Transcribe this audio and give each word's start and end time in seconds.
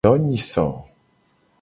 Donyiso. 0.05 0.63